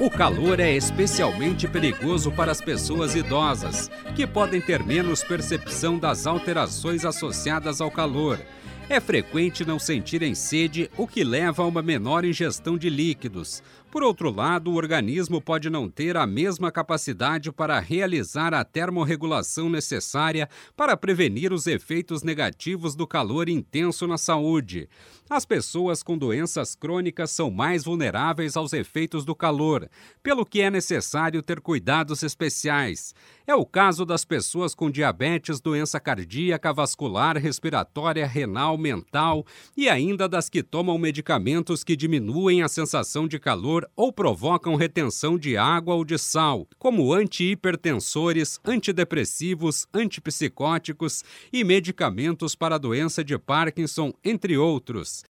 O 0.00 0.10
calor 0.10 0.58
é 0.58 0.74
especialmente 0.74 1.68
perigoso 1.68 2.32
para 2.32 2.50
as 2.50 2.60
pessoas 2.60 3.14
idosas, 3.14 3.88
que 4.16 4.26
podem 4.26 4.60
ter 4.60 4.82
menos 4.82 5.22
percepção 5.22 5.98
das 5.98 6.26
alterações 6.26 7.04
associadas 7.04 7.80
ao 7.80 7.92
calor. 7.92 8.40
É 8.88 8.98
frequente 8.98 9.64
não 9.64 9.78
sentirem 9.78 10.34
sede, 10.34 10.90
o 10.96 11.06
que 11.06 11.22
leva 11.22 11.62
a 11.62 11.66
uma 11.66 11.80
menor 11.80 12.24
ingestão 12.24 12.76
de 12.76 12.90
líquidos. 12.90 13.62
Por 13.94 14.02
outro 14.02 14.28
lado, 14.28 14.72
o 14.72 14.74
organismo 14.74 15.40
pode 15.40 15.70
não 15.70 15.88
ter 15.88 16.16
a 16.16 16.26
mesma 16.26 16.72
capacidade 16.72 17.52
para 17.52 17.78
realizar 17.78 18.52
a 18.52 18.64
termorregulação 18.64 19.70
necessária 19.70 20.48
para 20.76 20.96
prevenir 20.96 21.52
os 21.52 21.68
efeitos 21.68 22.24
negativos 22.24 22.96
do 22.96 23.06
calor 23.06 23.48
intenso 23.48 24.08
na 24.08 24.18
saúde. 24.18 24.88
As 25.30 25.46
pessoas 25.46 26.02
com 26.02 26.18
doenças 26.18 26.74
crônicas 26.74 27.30
são 27.30 27.52
mais 27.52 27.84
vulneráveis 27.84 28.56
aos 28.56 28.72
efeitos 28.72 29.24
do 29.24 29.34
calor, 29.34 29.88
pelo 30.24 30.44
que 30.44 30.60
é 30.60 30.70
necessário 30.70 31.40
ter 31.40 31.60
cuidados 31.60 32.24
especiais. 32.24 33.14
É 33.46 33.54
o 33.54 33.64
caso 33.64 34.04
das 34.04 34.24
pessoas 34.24 34.74
com 34.74 34.90
diabetes, 34.90 35.60
doença 35.60 36.00
cardíaca, 36.00 36.72
vascular, 36.72 37.38
respiratória, 37.38 38.26
renal, 38.26 38.76
mental 38.76 39.46
e 39.76 39.88
ainda 39.88 40.28
das 40.28 40.48
que 40.48 40.64
tomam 40.64 40.98
medicamentos 40.98 41.84
que 41.84 41.96
diminuem 41.96 42.62
a 42.62 42.68
sensação 42.68 43.28
de 43.28 43.38
calor 43.38 43.83
ou 43.96 44.12
provocam 44.12 44.74
retenção 44.74 45.38
de 45.38 45.56
água 45.56 45.94
ou 45.94 46.04
de 46.04 46.18
sal, 46.18 46.66
como 46.78 47.12
antihipertensores, 47.12 48.58
antidepressivos, 48.64 49.86
antipsicóticos 49.92 51.24
e 51.52 51.64
medicamentos 51.64 52.54
para 52.54 52.76
a 52.76 52.78
doença 52.78 53.24
de 53.24 53.38
Parkinson, 53.38 54.12
entre 54.24 54.56
outros. 54.56 55.24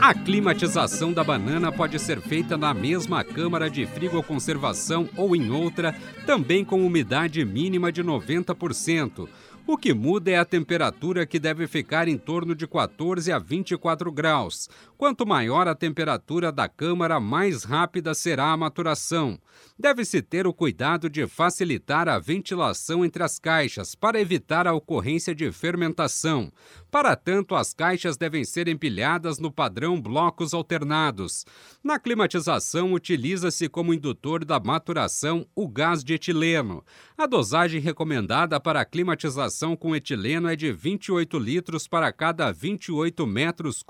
A 0.00 0.14
climatização 0.14 1.12
da 1.12 1.22
banana 1.22 1.70
pode 1.70 1.98
ser 1.98 2.22
feita 2.22 2.56
na 2.56 2.72
mesma 2.72 3.22
câmara 3.22 3.68
de 3.68 3.84
frigoconservação 3.84 5.06
ou 5.14 5.36
em 5.36 5.50
outra, 5.50 5.94
também 6.24 6.64
com 6.64 6.86
umidade 6.86 7.44
mínima 7.44 7.92
de 7.92 8.02
90%. 8.02 9.28
O 9.66 9.76
que 9.76 9.94
muda 9.94 10.30
é 10.30 10.36
a 10.36 10.44
temperatura 10.44 11.24
que 11.24 11.38
deve 11.38 11.66
ficar 11.66 12.08
em 12.08 12.18
torno 12.18 12.54
de 12.54 12.66
14 12.66 13.30
a 13.30 13.38
24 13.38 14.10
graus. 14.10 14.68
Quanto 14.98 15.26
maior 15.26 15.68
a 15.68 15.74
temperatura 15.74 16.50
da 16.50 16.68
câmara, 16.68 17.20
mais 17.20 17.62
rápida 17.62 18.12
será 18.12 18.52
a 18.52 18.56
maturação. 18.56 19.38
Deve-se 19.78 20.22
ter 20.22 20.46
o 20.46 20.52
cuidado 20.52 21.08
de 21.08 21.26
facilitar 21.26 22.08
a 22.08 22.18
ventilação 22.18 23.04
entre 23.04 23.22
as 23.22 23.38
caixas 23.38 23.94
para 23.94 24.20
evitar 24.20 24.66
a 24.66 24.74
ocorrência 24.74 25.34
de 25.34 25.50
fermentação. 25.52 26.52
Para 26.90 27.14
tanto, 27.14 27.54
as 27.54 27.72
caixas 27.72 28.16
devem 28.16 28.44
ser 28.44 28.66
empilhadas 28.66 29.38
no 29.38 29.52
padrão 29.52 30.00
blocos 30.00 30.52
alternados. 30.52 31.46
Na 31.84 32.00
climatização, 32.00 32.92
utiliza-se 32.92 33.68
como 33.68 33.94
indutor 33.94 34.44
da 34.44 34.58
maturação 34.58 35.46
o 35.54 35.68
gás 35.68 36.02
de 36.02 36.14
etileno. 36.14 36.84
A 37.16 37.26
dosagem 37.26 37.80
recomendada 37.80 38.58
para 38.58 38.80
a 38.80 38.84
climatização 38.84 39.76
com 39.76 39.94
etileno 39.94 40.48
é 40.48 40.56
de 40.56 40.72
28 40.72 41.38
litros 41.38 41.86
para 41.86 42.12
cada 42.12 42.50
28 42.50 43.24
metros 43.24 43.84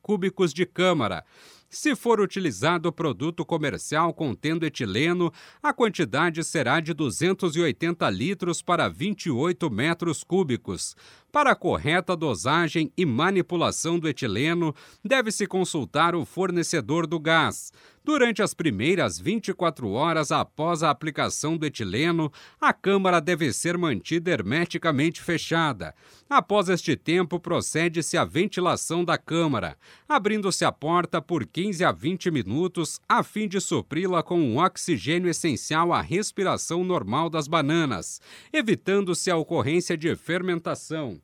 cúbicos 0.00 0.54
de 0.54 0.64
câmara. 0.64 1.24
Se 1.72 1.94
for 1.94 2.20
utilizado 2.20 2.92
produto 2.92 3.44
comercial 3.44 4.12
contendo 4.12 4.66
etileno, 4.66 5.32
a 5.62 5.72
quantidade 5.72 6.42
será 6.42 6.80
de 6.80 6.92
280 6.92 8.10
litros 8.10 8.60
para 8.60 8.88
28 8.88 9.70
metros 9.70 10.24
cúbicos. 10.24 10.96
Para 11.30 11.52
a 11.52 11.54
correta 11.54 12.16
dosagem 12.16 12.92
e 12.96 13.06
manipulação 13.06 14.00
do 14.00 14.08
etileno, 14.08 14.74
deve-se 15.04 15.46
consultar 15.46 16.12
o 16.16 16.24
fornecedor 16.24 17.06
do 17.06 17.20
gás. 17.20 17.72
Durante 18.02 18.42
as 18.42 18.54
primeiras 18.54 19.18
24 19.18 19.90
horas 19.90 20.32
após 20.32 20.82
a 20.82 20.90
aplicação 20.90 21.56
do 21.56 21.66
etileno, 21.66 22.32
a 22.58 22.72
câmara 22.72 23.20
deve 23.20 23.52
ser 23.52 23.76
mantida 23.76 24.30
hermeticamente 24.30 25.20
fechada. 25.20 25.94
Após 26.28 26.70
este 26.70 26.96
tempo, 26.96 27.38
procede-se 27.38 28.16
à 28.16 28.24
ventilação 28.24 29.04
da 29.04 29.18
câmara, 29.18 29.76
abrindo-se 30.08 30.64
a 30.64 30.72
porta 30.72 31.20
por 31.20 31.46
15 31.46 31.84
a 31.84 31.92
20 31.92 32.30
minutos, 32.30 33.00
a 33.06 33.22
fim 33.22 33.46
de 33.46 33.60
supri-la 33.60 34.22
com 34.22 34.40
um 34.40 34.58
oxigênio 34.58 35.28
essencial 35.28 35.92
à 35.92 36.00
respiração 36.00 36.82
normal 36.82 37.28
das 37.28 37.46
bananas, 37.46 38.20
evitando-se 38.50 39.30
a 39.30 39.36
ocorrência 39.36 39.96
de 39.96 40.16
fermentação. 40.16 41.20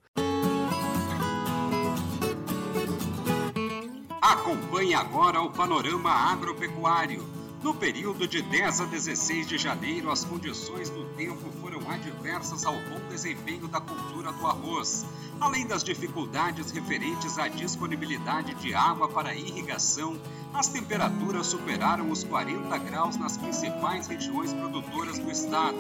Acompanhe 4.87 4.95
agora 4.95 5.43
o 5.43 5.51
panorama 5.51 6.11
agropecuário. 6.11 7.27
No 7.61 7.75
período 7.75 8.29
de 8.29 8.41
10 8.41 8.83
a 8.83 8.85
16 8.85 9.49
de 9.49 9.59
janeiro, 9.59 10.13
as 10.13 10.25
condições 10.25 10.91
do 10.91 11.05
tempo 11.17 11.51
foram 11.61 11.81
adversas 11.91 12.65
ao 12.65 12.75
bom 12.75 13.01
desempenho 13.09 13.67
da 13.67 13.81
cultura 13.81 14.31
do 14.31 14.47
arroz, 14.47 15.05
além 15.41 15.67
das 15.67 15.83
dificuldades 15.83 16.71
referentes 16.71 17.37
à 17.37 17.49
disponibilidade 17.49 18.55
de 18.55 18.75
água 18.75 19.09
para 19.09 19.35
irrigação. 19.35 20.21
As 20.55 20.69
temperaturas 20.69 21.49
superaram 21.49 22.09
os 22.11 22.23
40 22.23 22.79
graus 22.79 23.17
nas 23.17 23.37
principais 23.37 24.07
regiões 24.07 24.53
produtoras 24.53 25.19
do 25.19 25.29
estado. 25.29 25.77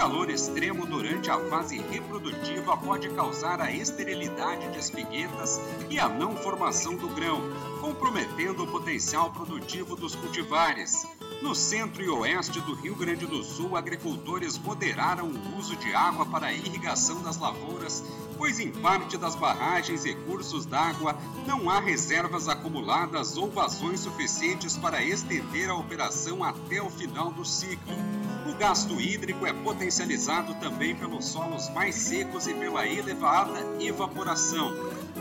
Calor 0.00 0.30
extremo 0.30 0.86
durante 0.86 1.30
a 1.30 1.38
fase 1.50 1.76
reprodutiva 1.76 2.74
pode 2.74 3.10
causar 3.10 3.60
a 3.60 3.70
esterilidade 3.70 4.72
de 4.72 4.78
espiguetas 4.78 5.60
e 5.90 6.00
a 6.00 6.08
não 6.08 6.34
formação 6.34 6.96
do 6.96 7.06
grão, 7.08 7.42
comprometendo 7.82 8.62
o 8.62 8.66
potencial 8.66 9.30
produtivo 9.30 9.94
dos 9.94 10.14
cultivares. 10.14 11.06
No 11.42 11.54
centro 11.54 12.02
e 12.02 12.08
oeste 12.08 12.62
do 12.62 12.72
Rio 12.76 12.96
Grande 12.96 13.26
do 13.26 13.44
Sul, 13.44 13.76
agricultores 13.76 14.56
moderaram 14.56 15.26
o 15.26 15.58
uso 15.58 15.76
de 15.76 15.92
água 15.92 16.24
para 16.24 16.46
a 16.46 16.52
irrigação 16.54 17.20
das 17.20 17.36
lavouras, 17.36 18.02
pois 18.38 18.58
em 18.58 18.70
parte 18.70 19.18
das 19.18 19.34
barragens 19.34 20.06
e 20.06 20.14
cursos 20.14 20.64
d'água 20.64 21.14
não 21.46 21.68
há 21.68 21.78
reservas 21.78 22.48
acumuladas 22.48 23.36
ou 23.36 23.50
vazões 23.50 24.00
suficientes 24.00 24.78
para 24.78 25.04
estender 25.04 25.68
a 25.68 25.74
operação 25.74 26.42
até 26.42 26.80
o 26.80 26.88
final 26.88 27.30
do 27.30 27.44
ciclo. 27.44 28.19
O 28.46 28.54
gasto 28.54 28.98
hídrico 28.98 29.46
é 29.46 29.52
potencializado 29.52 30.54
também 30.54 30.94
pelos 30.96 31.26
solos 31.26 31.68
mais 31.70 31.94
secos 31.94 32.46
e 32.46 32.54
pela 32.54 32.86
elevada 32.86 33.60
evaporação. 33.78 34.72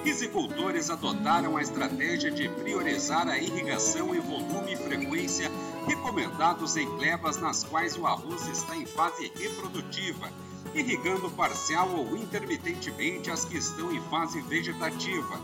Risicultores 0.04 0.90
adotaram 0.90 1.58
a 1.58 1.62
estratégia 1.62 2.32
de 2.32 2.48
priorizar 2.48 3.28
a 3.28 3.38
irrigação 3.38 4.16
em 4.16 4.20
volume 4.20 4.74
e 4.74 4.78
frequência 4.78 5.52
recomendados 5.86 6.78
em 6.78 6.88
glebas 6.98 7.38
nas 7.38 7.64
quais 7.64 7.98
o 7.98 8.08
arroz 8.08 8.48
está 8.48 8.76
em 8.76 8.86
fase 8.86 9.32
reprodutiva, 9.36 10.30
irrigando 10.74 11.30
parcial 11.32 11.90
ou 11.90 12.16
intermitentemente 12.16 13.30
as 13.30 13.44
que 13.44 13.58
estão 13.58 13.92
em 13.92 14.02
fase 14.04 14.40
vegetativa. 14.42 15.40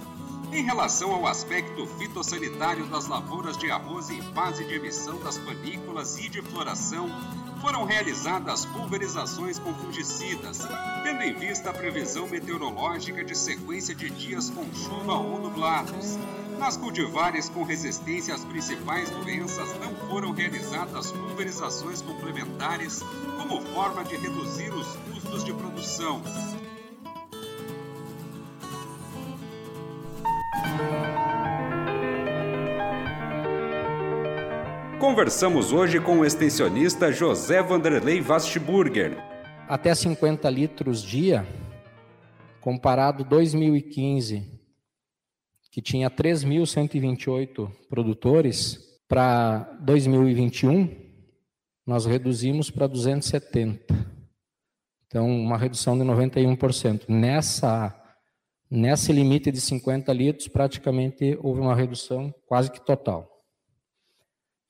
Em 0.51 0.63
relação 0.63 1.13
ao 1.13 1.27
aspecto 1.27 1.85
fitossanitário 1.97 2.85
das 2.85 3.07
lavouras 3.07 3.57
de 3.57 3.69
arroz 3.69 4.09
em 4.09 4.21
fase 4.33 4.63
de 4.63 4.75
emissão 4.75 5.19
das 5.19 5.37
panículas 5.37 6.17
e 6.17 6.29
de 6.29 6.41
floração, 6.41 7.09
foram 7.65 7.83
realizadas 7.83 8.63
pulverizações 8.63 9.57
com 9.57 9.73
fungicidas, 9.73 10.59
tendo 11.01 11.23
em 11.23 11.33
vista 11.33 11.71
a 11.71 11.73
previsão 11.73 12.27
meteorológica 12.27 13.23
de 13.23 13.35
sequência 13.35 13.95
de 13.95 14.07
dias 14.07 14.51
com 14.51 14.63
chuva 14.71 15.13
ou 15.13 15.39
nublados. 15.39 16.15
Nas 16.59 16.77
cultivares 16.77 17.49
com 17.49 17.63
resistência 17.63 18.35
às 18.35 18.45
principais 18.45 19.09
doenças, 19.09 19.67
não 19.79 19.95
foram 20.07 20.31
realizadas 20.31 21.11
pulverizações 21.11 22.03
complementares 22.03 23.01
como 23.35 23.59
forma 23.73 24.03
de 24.03 24.15
reduzir 24.15 24.71
os 24.71 24.87
custos 25.11 25.43
de 25.43 25.51
produção. 25.51 26.21
Conversamos 35.05 35.71
hoje 35.71 36.01
com 36.01 36.17
o 36.17 36.25
extensionista 36.25 37.11
José 37.11 37.61
Vanderlei 37.61 38.21
Vastburger. 38.21 39.15
Até 39.69 39.93
50 39.93 40.49
litros 40.49 41.03
dia, 41.03 41.45
comparado 42.59 43.23
2015, 43.23 44.51
que 45.71 45.79
tinha 45.79 46.09
3.128 46.09 47.71
produtores, 47.87 48.79
para 49.07 49.77
2021, 49.79 50.89
nós 51.85 52.07
reduzimos 52.07 52.71
para 52.71 52.87
270. 52.87 53.93
Então, 55.05 55.29
uma 55.29 55.55
redução 55.55 55.95
de 55.95 56.03
91%. 56.03 57.03
Nessa, 57.07 57.95
nesse 58.71 59.13
limite 59.13 59.51
de 59.51 59.61
50 59.61 60.11
litros, 60.11 60.47
praticamente 60.47 61.37
houve 61.43 61.61
uma 61.61 61.75
redução 61.75 62.33
quase 62.47 62.71
que 62.71 62.83
total. 62.83 63.34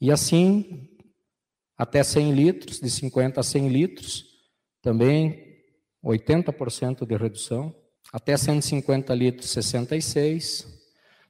E 0.05 0.11
assim, 0.11 0.87
até 1.75 2.03
100 2.03 2.31
litros, 2.33 2.79
de 2.79 2.91
50 2.91 3.39
a 3.39 3.43
100 3.43 3.69
litros, 3.69 4.23
também 4.79 5.43
80% 6.05 7.07
de 7.07 7.17
redução. 7.17 7.73
Até 8.13 8.37
150 8.37 9.15
litros, 9.15 9.49
66. 9.49 10.67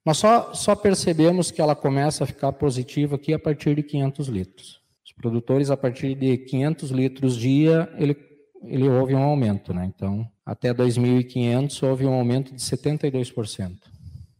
Nós 0.05 0.17
só, 0.17 0.53
só 0.53 0.75
percebemos 0.75 1.51
que 1.51 1.61
ela 1.61 1.73
começa 1.73 2.25
a 2.25 2.27
ficar 2.27 2.51
positiva 2.51 3.15
aqui 3.15 3.33
a 3.33 3.39
partir 3.39 3.77
de 3.77 3.81
500 3.81 4.27
litros. 4.27 4.81
Os 5.05 5.13
produtores, 5.13 5.71
a 5.71 5.77
partir 5.77 6.13
de 6.13 6.37
500 6.37 6.91
litros 6.91 7.37
dia, 7.37 7.89
ele, 7.97 8.17
ele 8.65 8.89
houve 8.89 9.15
um 9.15 9.23
aumento. 9.23 9.73
Né? 9.73 9.85
Então, 9.85 10.29
até 10.45 10.73
2.500 10.73 11.81
houve 11.87 12.05
um 12.05 12.13
aumento 12.13 12.53
de 12.53 12.59
72%. 12.59 13.94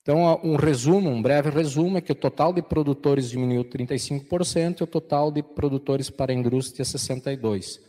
Então, 0.05 0.39
um 0.43 0.55
resumo, 0.55 1.09
um 1.09 1.19
breve 1.19 1.49
resumo, 1.49 1.97
é 1.97 2.01
que 2.01 2.11
o 2.11 2.15
total 2.15 2.53
de 2.53 2.61
produtores 2.61 3.27
diminuiu 3.27 3.65
35% 3.65 4.81
e 4.81 4.83
o 4.83 4.87
total 4.87 5.31
de 5.31 5.41
produtores 5.41 6.11
para 6.11 6.31
a 6.31 6.35
indústria 6.35 6.85
62%. 6.85 7.79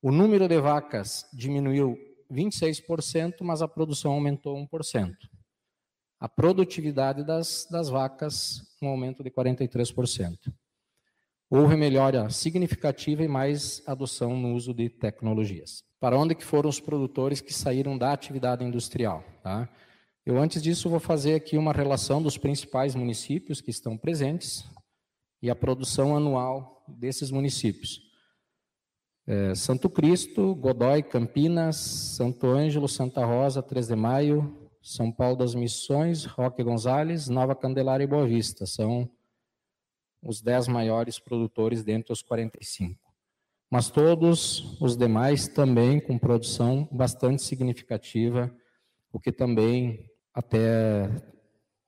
O 0.00 0.12
número 0.12 0.46
de 0.46 0.60
vacas 0.60 1.26
diminuiu 1.32 1.98
26%, 2.30 3.38
mas 3.40 3.60
a 3.60 3.66
produção 3.66 4.12
aumentou 4.12 4.56
1%. 4.56 5.12
A 6.20 6.28
produtividade 6.28 7.24
das, 7.24 7.66
das 7.68 7.88
vacas, 7.88 8.62
um 8.80 8.86
aumento 8.86 9.24
de 9.24 9.30
43%. 9.30 10.36
Houve 11.50 11.74
melhora 11.74 12.30
significativa 12.30 13.24
e 13.24 13.28
mais 13.28 13.82
adoção 13.84 14.36
no 14.36 14.54
uso 14.54 14.72
de 14.72 14.88
tecnologias. 14.88 15.82
Para 15.98 16.16
onde 16.16 16.36
que 16.36 16.44
foram 16.44 16.70
os 16.70 16.78
produtores 16.78 17.40
que 17.40 17.52
saíram 17.52 17.98
da 17.98 18.12
atividade 18.12 18.64
industrial? 18.64 19.24
Tá? 19.42 19.68
Eu, 20.28 20.36
antes 20.36 20.62
disso, 20.62 20.90
vou 20.90 21.00
fazer 21.00 21.36
aqui 21.36 21.56
uma 21.56 21.72
relação 21.72 22.22
dos 22.22 22.36
principais 22.36 22.94
municípios 22.94 23.62
que 23.62 23.70
estão 23.70 23.96
presentes 23.96 24.62
e 25.40 25.48
a 25.48 25.56
produção 25.56 26.14
anual 26.14 26.84
desses 26.86 27.30
municípios. 27.30 27.98
É, 29.26 29.54
Santo 29.54 29.88
Cristo, 29.88 30.54
Godói, 30.54 31.02
Campinas, 31.02 31.76
Santo 31.76 32.46
Ângelo, 32.46 32.86
Santa 32.86 33.24
Rosa, 33.24 33.62
3 33.62 33.88
de 33.88 33.96
Maio, 33.96 34.68
São 34.82 35.10
Paulo 35.10 35.34
das 35.34 35.54
Missões, 35.54 36.26
Roque 36.26 36.62
Gonzales, 36.62 37.30
Nova 37.30 37.54
Candelária 37.54 38.04
e 38.04 38.06
Boa 38.06 38.26
Vista. 38.26 38.66
São 38.66 39.10
os 40.22 40.42
10 40.42 40.68
maiores 40.68 41.18
produtores 41.18 41.82
dentre 41.82 42.12
os 42.12 42.20
45. 42.20 43.00
Mas 43.70 43.88
todos 43.88 44.78
os 44.78 44.94
demais 44.94 45.48
também 45.48 45.98
com 45.98 46.18
produção 46.18 46.86
bastante 46.92 47.40
significativa, 47.42 48.54
o 49.10 49.18
que 49.18 49.32
também 49.32 50.06
até 50.38 51.10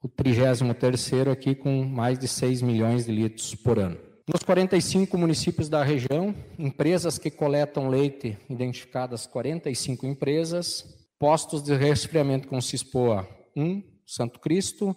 o 0.02 0.08
33 0.08 1.28
aqui 1.30 1.54
com 1.54 1.84
mais 1.84 2.18
de 2.18 2.26
6 2.26 2.62
milhões 2.62 3.06
de 3.06 3.12
litros 3.12 3.54
por 3.54 3.78
ano. 3.78 3.96
Nos 4.26 4.42
45 4.42 5.16
municípios 5.16 5.68
da 5.68 5.84
região, 5.84 6.34
empresas 6.58 7.16
que 7.16 7.30
coletam 7.30 7.88
leite, 7.88 8.36
identificadas 8.48 9.24
45 9.26 10.04
empresas, 10.04 10.84
postos 11.16 11.62
de 11.62 11.76
resfriamento 11.76 12.48
com 12.48 12.60
CISPOA 12.60 13.28
1, 13.56 13.82
Santo 14.04 14.40
Cristo, 14.40 14.96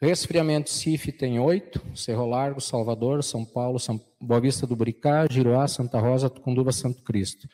resfriamento 0.00 0.70
CIF 0.70 1.12
tem 1.12 1.38
8, 1.38 1.80
Cerro 1.94 2.26
Largo, 2.26 2.60
Salvador, 2.60 3.22
São 3.22 3.44
Paulo, 3.44 3.78
São 3.78 4.00
Boa 4.20 4.40
Vista 4.40 4.66
do 4.66 4.74
Buricá, 4.74 5.26
Giroá, 5.30 5.68
Santa 5.68 6.00
Rosa, 6.00 6.28
Tucunduva, 6.28 6.72
Santo 6.72 7.04
Cristo. 7.04 7.48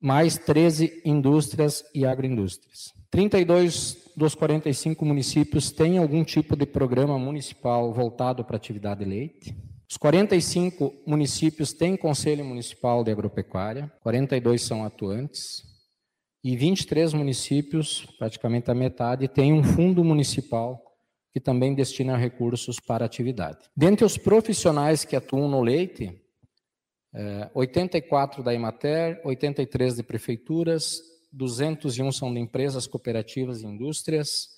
Mais 0.00 0.36
13 0.36 1.02
indústrias 1.04 1.82
e 1.94 2.04
agroindústrias. 2.04 2.92
32 3.10 4.01
dos 4.16 4.34
45 4.34 5.04
municípios 5.04 5.70
têm 5.70 5.98
algum 5.98 6.24
tipo 6.24 6.56
de 6.56 6.66
programa 6.66 7.18
municipal 7.18 7.92
voltado 7.92 8.44
para 8.44 8.56
a 8.56 8.58
atividade 8.58 9.04
leite. 9.04 9.56
Os 9.88 9.96
45 9.96 10.92
municípios 11.06 11.72
têm 11.72 11.96
Conselho 11.96 12.44
Municipal 12.44 13.04
de 13.04 13.10
Agropecuária, 13.10 13.92
42 14.02 14.62
são 14.62 14.84
atuantes, 14.84 15.62
e 16.42 16.56
23 16.56 17.12
municípios, 17.12 18.06
praticamente 18.18 18.70
a 18.70 18.74
metade, 18.74 19.28
têm 19.28 19.52
um 19.52 19.62
fundo 19.62 20.02
municipal 20.02 20.82
que 21.32 21.38
também 21.40 21.74
destina 21.74 22.16
recursos 22.16 22.80
para 22.80 23.04
a 23.04 23.06
atividade. 23.06 23.58
Dentre 23.76 24.04
os 24.04 24.18
profissionais 24.18 25.04
que 25.04 25.14
atuam 25.14 25.48
no 25.48 25.60
leite, 25.60 26.20
84 27.54 28.40
eh, 28.40 28.44
da 28.44 28.54
Imater, 28.54 29.20
83 29.24 29.96
de 29.96 30.02
prefeituras, 30.02 31.00
201 31.32 32.12
são 32.12 32.32
de 32.32 32.38
empresas, 32.38 32.86
cooperativas 32.86 33.62
e 33.62 33.66
indústrias, 33.66 34.48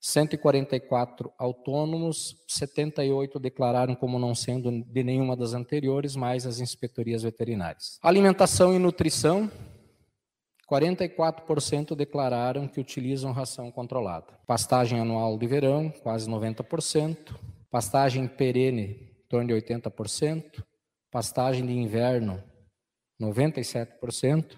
144 0.00 1.32
autônomos, 1.38 2.34
78 2.48 3.38
declararam 3.38 3.94
como 3.94 4.18
não 4.18 4.34
sendo 4.34 4.82
de 4.84 5.04
nenhuma 5.04 5.36
das 5.36 5.54
anteriores, 5.54 6.16
mais 6.16 6.44
as 6.44 6.58
inspetorias 6.58 7.22
veterinárias. 7.22 8.00
Alimentação 8.02 8.74
e 8.74 8.80
nutrição, 8.80 9.48
44% 10.68 11.94
declararam 11.94 12.66
que 12.66 12.80
utilizam 12.80 13.30
ração 13.30 13.70
controlada. 13.70 14.26
Pastagem 14.44 14.98
anual 14.98 15.38
de 15.38 15.46
verão, 15.46 15.88
quase 16.02 16.28
90%. 16.28 17.36
Pastagem 17.70 18.26
perene, 18.26 19.08
em 19.24 19.28
torno 19.28 19.48
de 19.48 19.54
80%. 19.54 20.64
Pastagem 21.12 21.64
de 21.64 21.74
inverno, 21.74 22.42
97% 23.20 24.56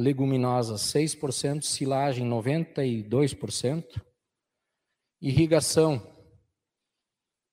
leguminosas 0.00 0.82
6%, 0.92 1.62
silagem 1.62 2.28
92%, 2.28 3.84
irrigação 5.20 6.02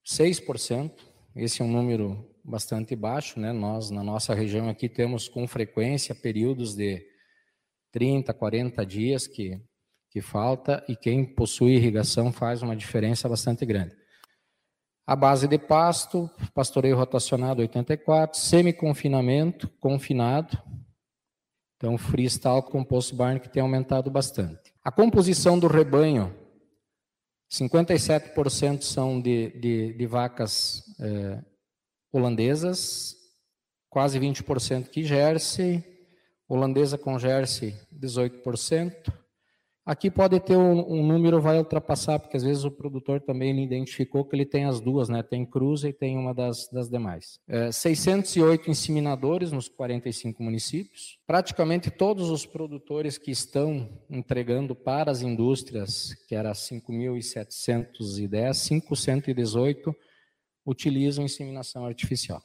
6%, 0.05 0.91
esse 1.35 1.61
é 1.61 1.65
um 1.65 1.71
número 1.71 2.33
bastante 2.43 2.95
baixo, 2.95 3.39
né? 3.39 3.51
Nós 3.51 3.91
na 3.91 4.03
nossa 4.03 4.33
região 4.33 4.69
aqui 4.69 4.87
temos 4.87 5.27
com 5.27 5.47
frequência 5.47 6.15
períodos 6.15 6.73
de 6.75 7.05
30, 7.91 8.33
40 8.33 8.85
dias 8.85 9.27
que 9.27 9.61
que 10.09 10.21
falta 10.21 10.83
e 10.87 10.95
quem 10.95 11.25
possui 11.25 11.73
irrigação 11.73 12.31
faz 12.31 12.61
uma 12.61 12.75
diferença 12.75 13.27
bastante 13.27 13.65
grande. 13.65 13.95
A 15.05 15.15
base 15.15 15.47
de 15.47 15.57
pasto, 15.57 16.29
pastoreio 16.53 16.95
rotacionado 16.97 17.61
84, 17.61 18.39
semi-confinamento, 18.39 19.69
confinado 19.79 20.57
então, 21.77 21.95
freestyle 21.95 22.63
composto 22.63 23.15
barn 23.15 23.39
que 23.39 23.49
tem 23.49 23.61
aumentado 23.61 24.09
bastante. 24.09 24.73
A 24.83 24.91
composição 24.91 25.59
do 25.59 25.67
rebanho, 25.67 26.35
57% 27.51 28.81
são 28.81 29.21
de, 29.21 29.51
de, 29.59 29.93
de 29.93 30.05
vacas 30.07 30.83
é, 30.99 31.39
holandesas, 32.11 33.15
quase 33.89 34.19
20% 34.19 34.89
que 34.89 35.03
Jersey, 35.03 35.83
holandesa 36.49 36.97
com 36.97 37.19
Jersey, 37.19 37.75
18%, 37.93 39.13
Aqui 39.87 40.11
pode 40.11 40.39
ter 40.41 40.57
um, 40.57 40.91
um, 40.91 41.01
número, 41.01 41.39
vai 41.39 41.57
ultrapassar, 41.57 42.19
porque 42.19 42.35
às 42.35 42.43
vezes 42.43 42.65
o 42.65 42.71
produtor 42.71 43.21
também 43.21 43.63
identificou 43.63 44.25
que 44.25 44.35
ele 44.35 44.45
tem 44.45 44.65
as 44.65 44.81
duas, 44.81 45.07
né? 45.07 45.23
Tem 45.23 45.45
cruza 45.45 45.87
e 45.87 45.93
tem 45.93 46.17
uma 46.17 46.33
das, 46.33 46.67
das 46.67 46.89
demais. 46.89 47.39
É, 47.47 47.71
608 47.71 48.69
inseminadores 48.69 49.53
nos 49.53 49.69
45 49.69 50.43
municípios. 50.43 51.17
Praticamente 51.25 51.89
todos 51.89 52.29
os 52.29 52.45
produtores 52.45 53.17
que 53.17 53.31
estão 53.31 53.87
entregando 54.09 54.75
para 54.75 55.09
as 55.09 55.21
indústrias, 55.21 56.13
que 56.27 56.35
era 56.35 56.51
5.710, 56.51 58.81
518 58.81 59.95
utilizam 60.65 61.23
inseminação 61.23 61.85
artificial. 61.85 62.41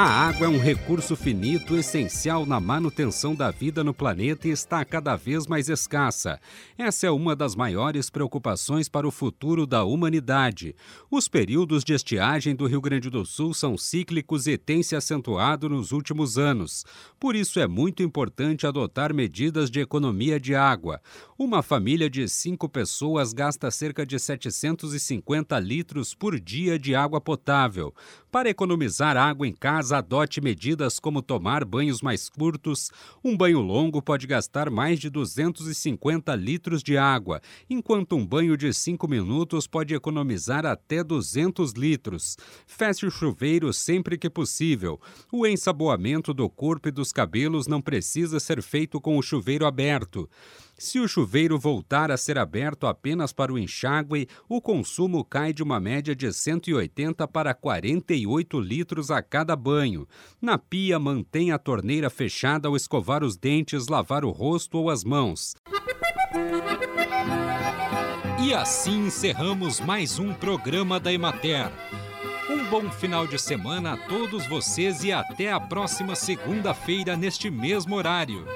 A 0.00 0.28
água 0.28 0.46
é 0.46 0.48
um 0.48 0.60
recurso 0.60 1.14
finito 1.14 1.76
essencial 1.76 2.46
na 2.46 2.58
manutenção 2.58 3.34
da 3.34 3.50
vida 3.50 3.84
no 3.84 3.92
planeta 3.92 4.48
e 4.48 4.52
está 4.52 4.82
cada 4.84 5.16
vez 5.16 5.46
mais 5.46 5.68
escassa. 5.68 6.40
Essa 6.78 7.08
é 7.08 7.10
uma 7.10 7.36
das 7.36 7.54
maiores 7.54 8.08
preocupações 8.08 8.88
para 8.88 9.06
o 9.06 9.10
futuro 9.10 9.66
da 9.66 9.84
humanidade. 9.84 10.74
Os 11.10 11.28
períodos 11.28 11.84
de 11.84 11.92
estiagem 11.92 12.54
do 12.54 12.66
Rio 12.66 12.80
Grande 12.80 13.10
do 13.10 13.26
Sul 13.26 13.52
são 13.52 13.76
cíclicos 13.76 14.46
e 14.46 14.56
têm 14.56 14.82
se 14.82 14.96
acentuado 14.96 15.68
nos 15.68 15.92
últimos 15.92 16.38
anos. 16.38 16.86
Por 17.18 17.36
isso 17.36 17.60
é 17.60 17.66
muito 17.66 18.00
importante 18.02 18.66
adotar 18.66 19.12
medidas 19.12 19.68
de 19.68 19.80
economia 19.80 20.40
de 20.40 20.54
água. 20.54 21.02
Uma 21.36 21.60
família 21.60 22.08
de 22.08 22.28
cinco 22.28 22.68
pessoas 22.68 23.32
gasta 23.32 23.70
cerca 23.70 24.06
de 24.06 24.18
750 24.18 25.58
litros 25.58 26.14
por 26.14 26.38
dia 26.38 26.78
de 26.78 26.94
água 26.94 27.20
potável. 27.20 27.92
Para 28.30 28.48
economizar 28.48 29.16
água 29.18 29.46
em 29.46 29.52
casa, 29.52 29.98
adote 29.98 30.40
medidas 30.40 30.98
como 30.98 31.20
tomar 31.20 31.64
banhos 31.64 32.00
mais 32.00 32.28
curtos. 32.28 32.90
Um 33.22 33.36
banho 33.36 33.60
longo 33.60 34.00
pode 34.00 34.26
gastar 34.26 34.70
mais 34.70 34.98
de 34.98 35.10
250 35.10 36.34
litros 36.34 36.82
de 36.82 36.96
água, 36.96 37.40
enquanto 37.68 38.16
um 38.16 38.24
banho 38.24 38.56
de 38.56 38.72
5 38.72 39.06
minutos 39.08 39.66
pode 39.66 39.94
economizar 39.94 40.64
até 40.64 41.02
200 41.04 41.72
litros. 41.72 42.36
Feche 42.66 43.06
o 43.06 43.10
chuveiro 43.10 43.72
sempre 43.72 44.16
que 44.16 44.30
possível. 44.30 45.00
O 45.32 45.46
ensaboamento 45.46 46.32
do 46.32 46.48
corpo 46.48 46.88
e 46.88 46.92
dos 46.92 47.12
cabelos 47.12 47.66
não 47.66 47.82
precisa 47.82 48.40
ser 48.40 48.62
feito 48.62 49.00
com 49.00 49.18
o 49.18 49.22
chuveiro 49.22 49.66
aberto. 49.66 50.28
Se 50.78 51.00
o 51.00 51.08
chuveiro 51.08 51.58
voltar 51.58 52.08
a 52.08 52.16
ser 52.16 52.38
aberto 52.38 52.86
apenas 52.86 53.32
para 53.32 53.52
o 53.52 53.58
enxágue, 53.58 54.28
o 54.48 54.62
consumo 54.62 55.24
cai 55.24 55.52
de 55.52 55.60
uma 55.60 55.80
média 55.80 56.14
de 56.14 56.32
180 56.32 57.26
para 57.26 57.52
48 57.52 58.60
litros 58.60 59.10
a 59.10 59.20
cada 59.20 59.56
banho. 59.56 60.06
Na 60.40 60.56
pia, 60.56 60.96
mantenha 61.00 61.56
a 61.56 61.58
torneira 61.58 62.08
fechada 62.08 62.68
ao 62.68 62.76
escovar 62.76 63.24
os 63.24 63.36
dentes, 63.36 63.88
lavar 63.88 64.24
o 64.24 64.30
rosto 64.30 64.78
ou 64.78 64.88
as 64.88 65.02
mãos. 65.02 65.56
E 68.40 68.54
assim 68.54 69.06
encerramos 69.06 69.80
mais 69.80 70.20
um 70.20 70.32
programa 70.32 71.00
da 71.00 71.12
Emater. 71.12 71.72
Um 72.48 72.64
bom 72.70 72.88
final 72.88 73.26
de 73.26 73.36
semana 73.36 73.94
a 73.94 73.96
todos 73.96 74.46
vocês 74.46 75.02
e 75.02 75.10
até 75.10 75.50
a 75.50 75.58
próxima 75.58 76.14
segunda-feira 76.14 77.16
neste 77.16 77.50
mesmo 77.50 77.96
horário. 77.96 78.46